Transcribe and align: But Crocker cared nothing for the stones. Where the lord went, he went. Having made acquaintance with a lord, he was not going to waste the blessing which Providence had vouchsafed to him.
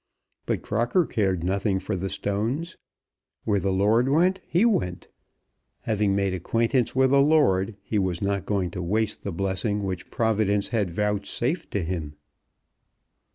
But 0.47 0.63
Crocker 0.63 1.05
cared 1.05 1.43
nothing 1.43 1.77
for 1.77 1.95
the 1.95 2.09
stones. 2.09 2.75
Where 3.43 3.59
the 3.59 3.71
lord 3.71 4.09
went, 4.09 4.39
he 4.47 4.65
went. 4.65 5.09
Having 5.81 6.15
made 6.15 6.33
acquaintance 6.33 6.95
with 6.95 7.11
a 7.13 7.19
lord, 7.19 7.77
he 7.83 7.99
was 7.99 8.19
not 8.19 8.47
going 8.47 8.71
to 8.71 8.81
waste 8.81 9.21
the 9.23 9.31
blessing 9.31 9.83
which 9.83 10.09
Providence 10.09 10.69
had 10.69 10.89
vouchsafed 10.89 11.69
to 11.69 11.83
him. 11.83 12.15